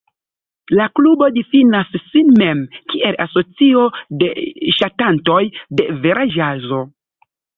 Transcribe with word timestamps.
La 0.77 0.85
klubo 0.99 1.27
difinas 1.35 1.91
sin 2.13 2.31
mem 2.39 2.63
kiel 2.93 3.19
"asocio 3.27 3.85
de 4.23 4.31
ŝatantoj 4.79 5.39
de 5.81 5.87
vera 6.07 6.25
ĵazo". 6.39 6.83